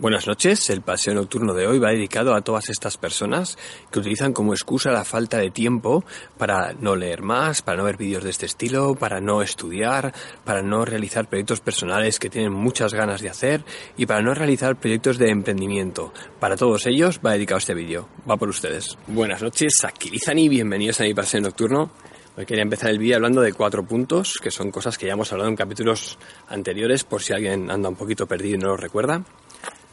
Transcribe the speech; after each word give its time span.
Buenas 0.00 0.28
noches. 0.28 0.70
El 0.70 0.82
paseo 0.82 1.12
nocturno 1.12 1.54
de 1.54 1.66
hoy 1.66 1.80
va 1.80 1.90
dedicado 1.90 2.32
a 2.32 2.42
todas 2.42 2.68
estas 2.68 2.96
personas 2.96 3.58
que 3.90 3.98
utilizan 3.98 4.32
como 4.32 4.52
excusa 4.52 4.92
la 4.92 5.04
falta 5.04 5.38
de 5.38 5.50
tiempo 5.50 6.04
para 6.36 6.72
no 6.72 6.94
leer 6.94 7.22
más, 7.22 7.62
para 7.62 7.78
no 7.78 7.82
ver 7.82 7.96
vídeos 7.96 8.22
de 8.22 8.30
este 8.30 8.46
estilo, 8.46 8.94
para 8.94 9.20
no 9.20 9.42
estudiar, 9.42 10.14
para 10.44 10.62
no 10.62 10.84
realizar 10.84 11.28
proyectos 11.28 11.58
personales 11.58 12.20
que 12.20 12.30
tienen 12.30 12.52
muchas 12.52 12.94
ganas 12.94 13.22
de 13.22 13.30
hacer 13.30 13.64
y 13.96 14.06
para 14.06 14.22
no 14.22 14.34
realizar 14.34 14.76
proyectos 14.76 15.18
de 15.18 15.30
emprendimiento. 15.30 16.12
Para 16.38 16.56
todos 16.56 16.86
ellos 16.86 17.18
va 17.18 17.32
dedicado 17.32 17.58
este 17.58 17.74
vídeo. 17.74 18.08
Va 18.30 18.36
por 18.36 18.50
ustedes. 18.50 18.96
Buenas 19.08 19.42
noches, 19.42 19.78
aquí 19.82 20.12
y 20.12 20.48
bienvenidos 20.48 21.00
a 21.00 21.04
mi 21.04 21.14
paseo 21.14 21.40
nocturno. 21.40 21.90
Hoy 22.36 22.46
quería 22.46 22.62
empezar 22.62 22.90
el 22.90 23.00
vídeo 23.00 23.16
hablando 23.16 23.40
de 23.40 23.52
cuatro 23.52 23.84
puntos, 23.84 24.34
que 24.40 24.52
son 24.52 24.70
cosas 24.70 24.96
que 24.96 25.06
ya 25.06 25.14
hemos 25.14 25.32
hablado 25.32 25.50
en 25.50 25.56
capítulos 25.56 26.20
anteriores, 26.46 27.02
por 27.02 27.20
si 27.20 27.32
alguien 27.32 27.68
anda 27.68 27.88
un 27.88 27.96
poquito 27.96 28.28
perdido 28.28 28.54
y 28.54 28.58
no 28.58 28.68
lo 28.68 28.76
recuerda. 28.76 29.24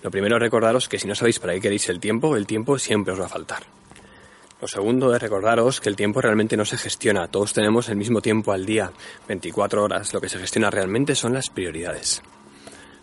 Lo 0.06 0.12
primero 0.12 0.36
es 0.36 0.40
recordaros 0.40 0.88
que 0.88 1.00
si 1.00 1.08
no 1.08 1.16
sabéis 1.16 1.40
para 1.40 1.56
qué 1.56 1.62
queréis 1.62 1.90
el 1.90 2.00
tiempo, 2.00 2.36
el 2.36 2.46
tiempo 2.46 2.78
siempre 2.78 3.14
os 3.14 3.20
va 3.20 3.26
a 3.26 3.28
faltar. 3.28 3.64
Lo 4.62 4.68
segundo 4.68 5.16
es 5.16 5.20
recordaros 5.20 5.82
que 5.82 5.90
el 5.90 5.96
tiempo 5.96 6.22
realmente 6.22 6.56
no 6.56 6.64
se 6.64 6.78
gestiona, 6.78 7.28
todos 7.28 7.54
tenemos 7.54 7.90
el 7.90 7.96
mismo 7.96 8.22
tiempo 8.22 8.52
al 8.52 8.68
día, 8.68 8.92
24 9.28 9.84
horas, 9.84 10.14
lo 10.14 10.22
que 10.22 10.30
se 10.30 10.38
gestiona 10.38 10.70
realmente 10.70 11.16
son 11.16 11.34
las 11.34 11.50
prioridades. 11.50 12.22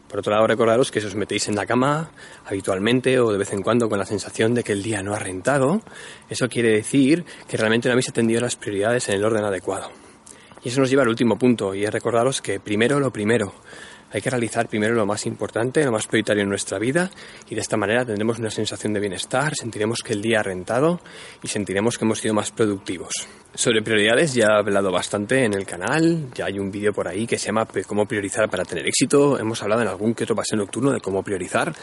Por 0.06 0.20
otro 0.20 0.33
lado, 0.33 0.47
recordaros 0.47 0.92
que 0.92 1.00
si 1.00 1.09
os 1.09 1.17
metéis 1.17 1.48
en 1.48 1.56
la 1.56 1.67
cama 1.67 2.12
habitualmente 2.47 3.19
o 3.19 3.33
de 3.33 3.39
vez 3.39 3.53
en 3.53 3.62
cuando 3.62 3.89
con 3.89 3.98
la 3.98 4.06
sensación 4.06 4.55
de 4.55 4.62
que 4.62 4.70
el 4.70 4.84
día 4.84 5.03
no 5.03 5.12
ha 5.12 5.19
rentado, 5.19 5.83
eso 6.31 6.48
quiere 6.48 6.70
decir 6.70 7.25
que 7.48 7.56
realmente 7.56 7.89
no 7.89 7.94
habéis 7.94 8.11
atendido 8.11 8.41
las 8.41 8.55
prioridades 8.55 9.09
en 9.09 9.16
el 9.16 9.25
orden 9.25 9.42
adecuado. 9.42 9.91
Y 10.65 10.69
eso 10.69 10.81
nos 10.81 10.91
lleva 10.91 11.03
al 11.03 11.09
último 11.09 11.39
punto, 11.39 11.75
y 11.75 11.85
es 11.85 11.91
recordaros 11.91 12.41
que 12.41 12.61
primero 12.61 13.01
lo 13.01 13.13
primero, 13.13 13.53
hay 14.13 14.21
que 14.21 14.29
realizar 14.29 14.69
primero 14.69 14.95
lo 14.95 15.07
más 15.07 15.25
importante, 15.25 15.83
lo 15.85 15.91
más 15.91 16.07
prioritario 16.07 16.43
en 16.43 16.49
nuestra 16.51 16.79
vida 16.79 17.11
y 17.49 17.55
de 17.55 17.63
esta 17.63 17.79
manera 17.79 18.05
tendremos 18.05 18.39
una 18.39 18.51
sensación 18.51 18.93
de 18.93 19.01
bienestar, 19.01 19.55
sentiremos 19.55 20.01
que 20.05 20.13
el 20.13 20.21
día 20.21 20.41
ha 20.41 20.43
rentado 20.43 21.01
y 21.43 21.49
sentiremos 21.49 21.97
que 21.97 22.05
hemos 22.05 22.19
sido 22.19 22.35
más 22.35 22.51
productivos. 22.51 23.13
Sobre 23.55 23.81
prioridades 23.81 24.35
ya 24.35 24.47
he 24.47 24.59
hablado 24.59 24.93
bastante 24.93 25.45
en 25.45 25.55
el 25.55 25.65
canal, 25.65 26.29
ya 26.35 26.45
hay 26.45 26.59
un 26.59 26.71
vídeo 26.71 26.93
por 26.93 27.09
ahí 27.09 27.27
que 27.27 27.39
se 27.39 27.47
llama 27.47 27.67
cómo 27.87 28.05
priorizar 28.05 28.51
para 28.51 28.67
tener 28.67 28.87
éxito, 28.87 29.39
hemos 29.39 29.63
hablado 29.63 29.81
en 29.81 29.89
algún 29.89 30.15
que 30.15 30.25
otro 30.25 30.37
paseo 30.37 30.59
nocturno 30.59 30.93
de 30.93 31.01
cómo 31.01 31.23
priorizar. 31.23 31.75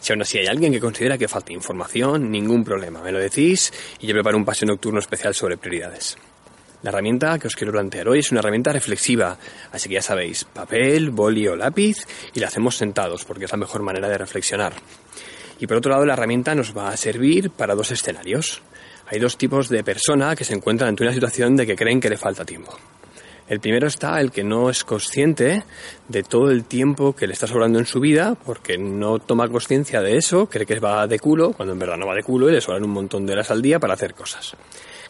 Si 0.00 0.12
aún 0.12 0.22
así 0.22 0.38
hay 0.38 0.46
alguien 0.46 0.72
que 0.72 0.80
considera 0.80 1.16
que 1.16 1.28
falta 1.28 1.52
información, 1.52 2.32
ningún 2.32 2.64
problema, 2.64 3.00
me 3.00 3.12
lo 3.12 3.20
decís 3.20 3.72
y 4.00 4.08
yo 4.08 4.14
preparo 4.14 4.36
un 4.36 4.44
paseo 4.44 4.66
nocturno 4.66 4.98
especial 4.98 5.34
sobre 5.34 5.56
prioridades. 5.56 6.16
La 6.86 6.90
herramienta 6.90 7.36
que 7.40 7.48
os 7.48 7.56
quiero 7.56 7.72
plantear 7.72 8.06
hoy 8.06 8.20
es 8.20 8.30
una 8.30 8.38
herramienta 8.38 8.70
reflexiva, 8.72 9.36
así 9.72 9.88
que 9.88 9.96
ya 9.96 10.02
sabéis, 10.02 10.44
papel, 10.44 11.10
boli 11.10 11.48
o 11.48 11.56
lápiz 11.56 12.06
y 12.32 12.38
la 12.38 12.46
hacemos 12.46 12.76
sentados 12.76 13.24
porque 13.24 13.46
es 13.46 13.50
la 13.50 13.56
mejor 13.56 13.82
manera 13.82 14.08
de 14.08 14.16
reflexionar. 14.16 14.72
Y 15.58 15.66
por 15.66 15.78
otro 15.78 15.90
lado, 15.90 16.06
la 16.06 16.12
herramienta 16.12 16.54
nos 16.54 16.76
va 16.76 16.90
a 16.90 16.96
servir 16.96 17.50
para 17.50 17.74
dos 17.74 17.90
escenarios. 17.90 18.62
Hay 19.08 19.18
dos 19.18 19.36
tipos 19.36 19.68
de 19.68 19.82
persona 19.82 20.36
que 20.36 20.44
se 20.44 20.54
encuentran 20.54 20.90
ante 20.90 21.02
una 21.02 21.12
situación 21.12 21.56
de 21.56 21.66
que 21.66 21.74
creen 21.74 21.98
que 21.98 22.08
le 22.08 22.18
falta 22.18 22.44
tiempo. 22.44 22.78
El 23.48 23.60
primero 23.60 23.86
está 23.86 24.20
el 24.20 24.32
que 24.32 24.42
no 24.42 24.70
es 24.70 24.82
consciente 24.82 25.62
de 26.08 26.22
todo 26.24 26.50
el 26.50 26.64
tiempo 26.64 27.14
que 27.14 27.28
le 27.28 27.32
está 27.32 27.46
sobrando 27.46 27.78
en 27.78 27.86
su 27.86 28.00
vida 28.00 28.34
porque 28.34 28.76
no 28.76 29.20
toma 29.20 29.48
conciencia 29.48 30.00
de 30.00 30.16
eso, 30.16 30.46
cree 30.46 30.66
que 30.66 30.80
va 30.80 31.06
de 31.06 31.20
culo, 31.20 31.52
cuando 31.52 31.72
en 31.72 31.78
verdad 31.78 31.96
no 31.96 32.08
va 32.08 32.14
de 32.16 32.24
culo 32.24 32.48
y 32.48 32.52
le 32.52 32.60
sobran 32.60 32.82
un 32.82 32.90
montón 32.90 33.24
de 33.24 33.34
horas 33.34 33.52
al 33.52 33.62
día 33.62 33.78
para 33.78 33.94
hacer 33.94 34.14
cosas. 34.14 34.56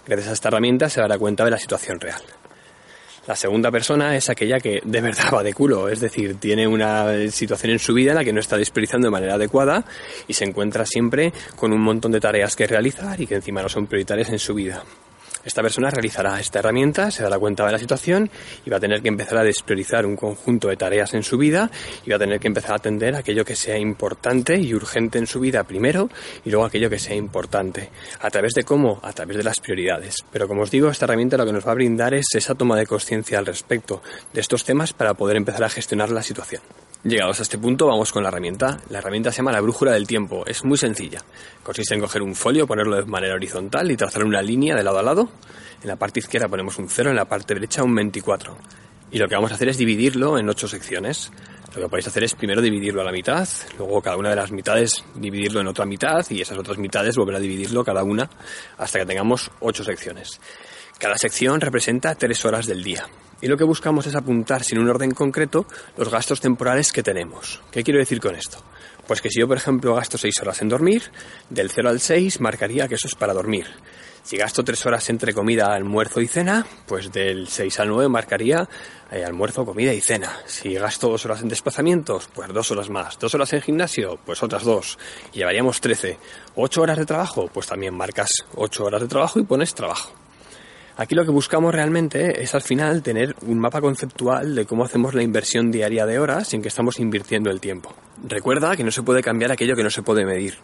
Gracias 0.06 0.28
a 0.28 0.32
esta 0.34 0.48
herramienta 0.48 0.90
se 0.90 1.00
dará 1.00 1.18
cuenta 1.18 1.46
de 1.46 1.50
la 1.50 1.58
situación 1.58 1.98
real. 1.98 2.20
La 3.26 3.34
segunda 3.34 3.70
persona 3.72 4.14
es 4.16 4.28
aquella 4.28 4.60
que 4.60 4.80
de 4.84 5.00
verdad 5.00 5.32
va 5.34 5.42
de 5.42 5.54
culo, 5.54 5.88
es 5.88 6.00
decir, 6.00 6.36
tiene 6.36 6.68
una 6.68 7.30
situación 7.30 7.72
en 7.72 7.78
su 7.78 7.94
vida 7.94 8.10
en 8.10 8.18
la 8.18 8.24
que 8.24 8.34
no 8.34 8.40
está 8.40 8.58
desperdiciando 8.58 9.06
de 9.06 9.12
manera 9.12 9.34
adecuada 9.34 9.82
y 10.28 10.34
se 10.34 10.44
encuentra 10.44 10.84
siempre 10.84 11.32
con 11.56 11.72
un 11.72 11.80
montón 11.80 12.12
de 12.12 12.20
tareas 12.20 12.54
que 12.54 12.66
realizar 12.66 13.18
y 13.18 13.26
que 13.26 13.36
encima 13.36 13.62
no 13.62 13.70
son 13.70 13.86
prioritarias 13.86 14.28
en 14.28 14.38
su 14.38 14.52
vida. 14.54 14.84
Esta 15.46 15.62
persona 15.62 15.90
realizará 15.90 16.40
esta 16.40 16.58
herramienta, 16.58 17.12
se 17.12 17.22
dará 17.22 17.38
cuenta 17.38 17.64
de 17.64 17.70
la 17.70 17.78
situación 17.78 18.28
y 18.64 18.70
va 18.70 18.78
a 18.78 18.80
tener 18.80 19.00
que 19.00 19.08
empezar 19.08 19.38
a 19.38 19.44
despriorizar 19.44 20.04
un 20.04 20.16
conjunto 20.16 20.66
de 20.66 20.76
tareas 20.76 21.14
en 21.14 21.22
su 21.22 21.38
vida 21.38 21.70
y 22.04 22.10
va 22.10 22.16
a 22.16 22.18
tener 22.18 22.40
que 22.40 22.48
empezar 22.48 22.72
a 22.72 22.76
atender 22.78 23.14
aquello 23.14 23.44
que 23.44 23.54
sea 23.54 23.78
importante 23.78 24.58
y 24.58 24.74
urgente 24.74 25.18
en 25.18 25.28
su 25.28 25.38
vida 25.38 25.62
primero 25.62 26.10
y 26.44 26.50
luego 26.50 26.66
aquello 26.66 26.90
que 26.90 26.98
sea 26.98 27.14
importante. 27.14 27.90
¿A 28.20 28.28
través 28.28 28.54
de 28.54 28.64
cómo? 28.64 28.98
A 29.04 29.12
través 29.12 29.36
de 29.36 29.44
las 29.44 29.60
prioridades. 29.60 30.16
Pero 30.32 30.48
como 30.48 30.62
os 30.62 30.70
digo, 30.72 30.90
esta 30.90 31.04
herramienta 31.04 31.36
lo 31.36 31.46
que 31.46 31.52
nos 31.52 31.64
va 31.64 31.70
a 31.70 31.76
brindar 31.76 32.12
es 32.12 32.26
esa 32.34 32.56
toma 32.56 32.76
de 32.76 32.86
conciencia 32.86 33.38
al 33.38 33.46
respecto 33.46 34.02
de 34.32 34.40
estos 34.40 34.64
temas 34.64 34.92
para 34.92 35.14
poder 35.14 35.36
empezar 35.36 35.62
a 35.62 35.68
gestionar 35.68 36.10
la 36.10 36.24
situación. 36.24 36.62
Llegados 37.04 37.38
a 37.38 37.42
este 37.42 37.58
punto, 37.58 37.86
vamos 37.86 38.10
con 38.12 38.22
la 38.22 38.30
herramienta. 38.30 38.80
La 38.90 38.98
herramienta 38.98 39.30
se 39.30 39.36
llama 39.38 39.52
la 39.52 39.60
brújula 39.60 39.92
del 39.92 40.06
tiempo. 40.06 40.44
Es 40.44 40.64
muy 40.64 40.76
sencilla. 40.76 41.22
Consiste 41.62 41.94
en 41.94 42.00
coger 42.00 42.22
un 42.22 42.34
folio, 42.34 42.66
ponerlo 42.66 42.96
de 42.96 43.04
manera 43.04 43.34
horizontal 43.34 43.90
y 43.90 43.96
trazar 43.96 44.24
una 44.24 44.42
línea 44.42 44.74
de 44.74 44.82
lado 44.82 44.98
a 44.98 45.02
lado. 45.02 45.28
En 45.82 45.88
la 45.88 45.96
parte 45.96 46.18
izquierda 46.20 46.48
ponemos 46.48 46.78
un 46.78 46.88
0, 46.88 47.10
en 47.10 47.16
la 47.16 47.26
parte 47.26 47.54
derecha 47.54 47.84
un 47.84 47.94
24. 47.94 48.56
Y 49.12 49.18
lo 49.18 49.28
que 49.28 49.36
vamos 49.36 49.52
a 49.52 49.54
hacer 49.54 49.68
es 49.68 49.78
dividirlo 49.78 50.36
en 50.36 50.48
8 50.48 50.66
secciones. 50.66 51.30
Lo 51.76 51.82
que 51.82 51.88
podéis 51.88 52.08
hacer 52.08 52.24
es 52.24 52.34
primero 52.34 52.60
dividirlo 52.60 53.02
a 53.02 53.04
la 53.04 53.12
mitad, 53.12 53.46
luego 53.76 54.00
cada 54.00 54.16
una 54.16 54.30
de 54.30 54.36
las 54.36 54.50
mitades 54.50 55.04
dividirlo 55.14 55.60
en 55.60 55.66
otra 55.66 55.84
mitad 55.84 56.24
y 56.30 56.40
esas 56.40 56.56
otras 56.56 56.78
mitades 56.78 57.16
volver 57.16 57.36
a 57.36 57.38
dividirlo 57.38 57.84
cada 57.84 58.02
una 58.02 58.30
hasta 58.78 58.98
que 58.98 59.06
tengamos 59.06 59.50
8 59.60 59.84
secciones. 59.84 60.40
Cada 60.98 61.18
sección 61.18 61.60
representa 61.60 62.14
3 62.14 62.44
horas 62.46 62.66
del 62.66 62.82
día. 62.82 63.06
Y 63.42 63.48
lo 63.48 63.58
que 63.58 63.64
buscamos 63.64 64.06
es 64.06 64.14
apuntar 64.14 64.64
sin 64.64 64.78
un 64.78 64.88
orden 64.88 65.10
concreto 65.10 65.66
los 65.98 66.08
gastos 66.08 66.40
temporales 66.40 66.90
que 66.90 67.02
tenemos. 67.02 67.60
¿Qué 67.70 67.84
quiero 67.84 68.00
decir 68.00 68.18
con 68.18 68.34
esto? 68.34 68.64
Pues 69.06 69.20
que 69.20 69.28
si 69.28 69.40
yo, 69.40 69.46
por 69.46 69.58
ejemplo, 69.58 69.94
gasto 69.94 70.16
6 70.16 70.34
horas 70.40 70.62
en 70.62 70.70
dormir, 70.70 71.02
del 71.50 71.70
0 71.70 71.90
al 71.90 72.00
6 72.00 72.40
marcaría 72.40 72.88
que 72.88 72.94
eso 72.94 73.08
es 73.08 73.14
para 73.14 73.34
dormir. 73.34 73.66
Si 74.22 74.38
gasto 74.38 74.64
3 74.64 74.86
horas 74.86 75.10
entre 75.10 75.34
comida, 75.34 75.74
almuerzo 75.74 76.22
y 76.22 76.28
cena, 76.28 76.66
pues 76.86 77.12
del 77.12 77.46
6 77.46 77.78
al 77.80 77.88
9 77.88 78.08
marcaría 78.08 78.66
eh, 79.12 79.22
almuerzo, 79.22 79.66
comida 79.66 79.92
y 79.92 80.00
cena. 80.00 80.32
Si 80.46 80.72
gasto 80.72 81.10
2 81.10 81.26
horas 81.26 81.42
en 81.42 81.48
desplazamientos, 81.48 82.30
pues 82.34 82.48
2 82.48 82.70
horas 82.70 82.88
más. 82.88 83.18
2 83.18 83.34
horas 83.34 83.52
en 83.52 83.60
gimnasio, 83.60 84.18
pues 84.24 84.42
otras 84.42 84.64
2. 84.64 84.98
Y 85.34 85.38
llevaríamos 85.40 85.78
13. 85.78 86.18
8 86.54 86.80
horas 86.80 86.96
de 86.96 87.04
trabajo, 87.04 87.50
pues 87.52 87.66
también 87.66 87.94
marcas 87.94 88.30
8 88.54 88.84
horas 88.84 89.02
de 89.02 89.08
trabajo 89.08 89.38
y 89.38 89.44
pones 89.44 89.74
trabajo. 89.74 90.25
Aquí 90.98 91.14
lo 91.14 91.26
que 91.26 91.30
buscamos 91.30 91.74
realmente 91.74 92.42
es 92.42 92.54
al 92.54 92.62
final 92.62 93.02
tener 93.02 93.36
un 93.42 93.58
mapa 93.58 93.82
conceptual 93.82 94.54
de 94.54 94.64
cómo 94.64 94.82
hacemos 94.82 95.12
la 95.12 95.22
inversión 95.22 95.70
diaria 95.70 96.06
de 96.06 96.18
horas 96.18 96.48
sin 96.48 96.62
que 96.62 96.68
estamos 96.68 96.98
invirtiendo 96.98 97.50
el 97.50 97.60
tiempo. 97.60 97.94
Recuerda 98.26 98.76
que 98.76 98.84
no 98.84 98.90
se 98.90 99.02
puede 99.02 99.22
cambiar 99.22 99.52
aquello 99.52 99.76
que 99.76 99.82
no 99.82 99.90
se 99.90 100.02
puede 100.02 100.24
medir. 100.24 100.54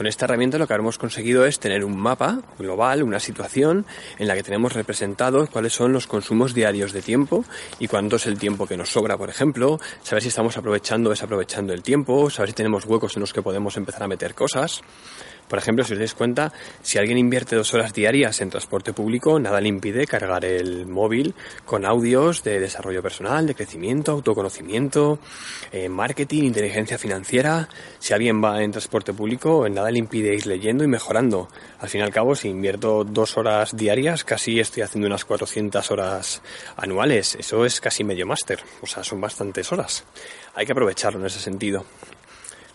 Con 0.00 0.06
esta 0.06 0.24
herramienta 0.24 0.56
lo 0.56 0.66
que 0.66 0.72
hemos 0.72 0.96
conseguido 0.96 1.44
es 1.44 1.60
tener 1.60 1.84
un 1.84 1.94
mapa 1.94 2.40
global, 2.58 3.02
una 3.02 3.20
situación 3.20 3.84
en 4.18 4.28
la 4.28 4.34
que 4.34 4.42
tenemos 4.42 4.72
representados 4.72 5.50
cuáles 5.50 5.74
son 5.74 5.92
los 5.92 6.06
consumos 6.06 6.54
diarios 6.54 6.94
de 6.94 7.02
tiempo 7.02 7.44
y 7.78 7.86
cuánto 7.86 8.16
es 8.16 8.24
el 8.24 8.38
tiempo 8.38 8.66
que 8.66 8.78
nos 8.78 8.88
sobra, 8.88 9.18
por 9.18 9.28
ejemplo, 9.28 9.78
saber 10.02 10.22
si 10.22 10.28
estamos 10.28 10.56
aprovechando 10.56 11.10
o 11.10 11.12
desaprovechando 11.12 11.74
el 11.74 11.82
tiempo, 11.82 12.30
saber 12.30 12.48
si 12.48 12.54
tenemos 12.54 12.86
huecos 12.86 13.14
en 13.16 13.20
los 13.20 13.34
que 13.34 13.42
podemos 13.42 13.76
empezar 13.76 14.02
a 14.02 14.08
meter 14.08 14.34
cosas. 14.34 14.80
Por 15.50 15.58
ejemplo, 15.58 15.82
si 15.82 15.94
os 15.94 15.98
dais 15.98 16.14
cuenta, 16.14 16.52
si 16.80 16.96
alguien 16.96 17.18
invierte 17.18 17.56
dos 17.56 17.74
horas 17.74 17.92
diarias 17.92 18.40
en 18.40 18.50
transporte 18.50 18.92
público, 18.92 19.40
nada 19.40 19.60
le 19.60 19.66
impide 19.66 20.06
cargar 20.06 20.44
el 20.44 20.86
móvil 20.86 21.34
con 21.64 21.84
audios 21.84 22.44
de 22.44 22.60
desarrollo 22.60 23.02
personal, 23.02 23.48
de 23.48 23.56
crecimiento, 23.56 24.12
autoconocimiento, 24.12 25.18
eh, 25.72 25.88
marketing, 25.88 26.44
inteligencia 26.44 26.98
financiera. 26.98 27.68
Si 27.98 28.14
alguien 28.14 28.40
va 28.40 28.62
en 28.62 28.70
transporte 28.70 29.12
público, 29.12 29.68
nada 29.68 29.89
le 29.90 29.98
impide 29.98 30.34
ir 30.34 30.46
leyendo 30.46 30.84
y 30.84 30.86
mejorando. 30.86 31.48
Al 31.78 31.88
fin 31.88 32.00
y 32.00 32.04
al 32.04 32.10
cabo, 32.10 32.34
si 32.34 32.48
invierto 32.48 33.04
dos 33.04 33.36
horas 33.36 33.76
diarias, 33.76 34.24
casi 34.24 34.60
estoy 34.60 34.82
haciendo 34.82 35.06
unas 35.06 35.24
400 35.24 35.90
horas 35.90 36.42
anuales. 36.76 37.36
Eso 37.36 37.64
es 37.64 37.80
casi 37.80 38.04
medio 38.04 38.26
máster. 38.26 38.60
O 38.82 38.86
sea, 38.86 39.04
son 39.04 39.20
bastantes 39.20 39.70
horas. 39.72 40.04
Hay 40.54 40.66
que 40.66 40.72
aprovecharlo 40.72 41.20
en 41.20 41.26
ese 41.26 41.40
sentido. 41.40 41.84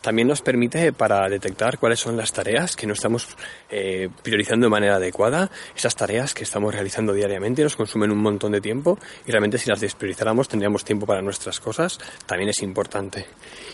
También 0.05 0.27
nos 0.27 0.43
permite 0.43 0.93
para 0.93 1.27
detectar 1.27 1.79
cuáles 1.79 1.99
son 1.99 2.15
las 2.15 2.31
tareas 2.31 2.75
que 2.75 2.85
no 2.85 2.93
estamos 2.93 3.27
eh, 3.71 4.07
priorizando 4.21 4.67
de 4.67 4.69
manera 4.69 4.97
adecuada, 4.97 5.49
esas 5.75 5.95
tareas 5.95 6.35
que 6.35 6.43
estamos 6.43 6.71
realizando 6.71 7.11
diariamente 7.11 7.63
nos 7.63 7.75
consumen 7.75 8.11
un 8.11 8.19
montón 8.19 8.51
de 8.51 8.61
tiempo 8.61 8.99
y 9.25 9.31
realmente 9.31 9.57
si 9.57 9.67
las 9.67 9.79
despriorizáramos 9.79 10.47
tendríamos 10.47 10.85
tiempo 10.85 11.07
para 11.07 11.23
nuestras 11.23 11.59
cosas, 11.59 11.97
también 12.27 12.51
es 12.51 12.61
importante. 12.61 13.25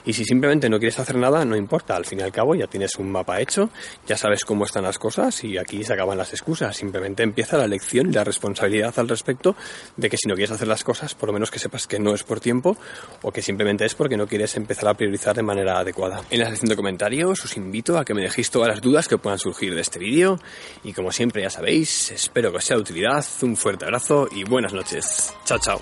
Y 0.05 0.13
si 0.13 0.23
simplemente 0.23 0.69
no 0.69 0.79
quieres 0.79 0.97
hacer 0.99 1.17
nada, 1.17 1.43
no 1.43 1.57
importa, 1.57 1.97
al 1.97 2.05
fin 2.05 2.21
y 2.21 2.23
al 2.23 2.31
cabo 2.31 2.55
ya 2.55 2.67
tienes 2.67 2.95
un 2.95 3.11
mapa 3.11 3.41
hecho, 3.41 3.69
ya 4.07 4.15
sabes 4.15 4.45
cómo 4.45 4.63
están 4.63 4.83
las 4.83 4.99
cosas 4.99 5.43
y 5.43 5.57
aquí 5.57 5.83
se 5.83 5.91
acaban 5.91 6.17
las 6.17 6.31
excusas, 6.31 6.77
simplemente 6.77 7.23
empieza 7.23 7.57
la 7.57 7.67
lección 7.67 8.07
y 8.07 8.13
la 8.13 8.23
responsabilidad 8.23 8.97
al 8.99 9.09
respecto 9.09 9.57
de 9.97 10.09
que 10.09 10.15
si 10.15 10.29
no 10.29 10.35
quieres 10.35 10.51
hacer 10.51 10.69
las 10.69 10.85
cosas, 10.85 11.13
por 11.13 11.27
lo 11.27 11.33
menos 11.33 11.51
que 11.51 11.59
sepas 11.59 11.87
que 11.87 11.99
no 11.99 12.13
es 12.13 12.23
por 12.23 12.39
tiempo 12.39 12.77
o 13.21 13.33
que 13.33 13.41
simplemente 13.41 13.83
es 13.83 13.95
porque 13.95 14.15
no 14.15 14.27
quieres 14.27 14.55
empezar 14.55 14.87
a 14.87 14.93
priorizar 14.93 15.35
de 15.35 15.43
manera 15.43 15.77
adecuada. 15.77 16.20
En 16.29 16.39
la 16.39 16.47
sección 16.47 16.69
de 16.69 16.75
comentarios 16.75 17.43
os 17.43 17.57
invito 17.57 17.97
a 17.97 18.05
que 18.05 18.13
me 18.13 18.21
dejéis 18.21 18.51
todas 18.51 18.69
las 18.69 18.81
dudas 18.81 19.07
que 19.07 19.17
puedan 19.17 19.39
surgir 19.39 19.75
de 19.75 19.81
este 19.81 19.99
vídeo 19.99 20.39
y 20.83 20.93
como 20.93 21.11
siempre 21.11 21.41
ya 21.41 21.49
sabéis, 21.49 22.11
espero 22.11 22.51
que 22.51 22.57
os 22.57 22.63
sea 22.63 22.77
de 22.77 22.81
utilidad, 22.81 23.25
un 23.41 23.55
fuerte 23.55 23.85
abrazo 23.85 24.27
y 24.31 24.43
buenas 24.43 24.73
noches. 24.73 25.33
Chao, 25.45 25.59
chao. 25.59 25.81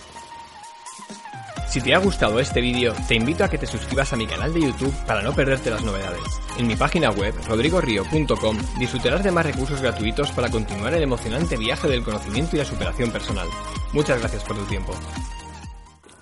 Si 1.70 1.82
te 1.82 1.94
ha 1.94 2.00
gustado 2.00 2.40
este 2.40 2.62
vídeo, 2.62 2.96
te 3.08 3.14
invito 3.14 3.44
a 3.44 3.48
que 3.48 3.60
te 3.60 3.68
suscribas 3.68 4.12
a 4.12 4.16
mi 4.16 4.26
canal 4.26 4.52
de 4.52 4.62
YouTube 4.62 4.94
para 5.06 5.22
no 5.22 5.36
perderte 5.36 5.70
las 5.70 5.84
novedades. 5.84 6.24
En 6.58 6.66
mi 6.66 6.76
página 6.76 7.12
web, 7.12 7.36
rodrigorio.com, 7.48 8.58
disfrutarás 8.80 9.24
de 9.24 9.32
más 9.32 9.46
recursos 9.46 9.80
gratuitos 9.80 10.32
para 10.32 10.50
continuar 10.50 10.96
el 10.96 11.04
emocionante 11.04 11.58
viaje 11.58 11.88
del 11.88 12.02
conocimiento 12.02 12.56
y 12.56 12.60
la 12.60 12.66
superación 12.66 13.12
personal. 13.12 13.48
Muchas 13.94 14.20
gracias 14.20 14.44
por 14.46 14.58
tu 14.58 14.64
tiempo. 14.64 14.96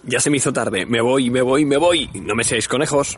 Ya 0.04 0.19
se 0.19 0.30
me 0.30 0.36
hizo 0.36 0.52
tarde, 0.52 0.86
me 0.86 1.00
voy, 1.00 1.30
me 1.30 1.42
voy, 1.42 1.64
me 1.64 1.78
voy. 1.78 2.10
No 2.14 2.36
me 2.36 2.44
seáis 2.44 2.68
conejos. 2.68 3.18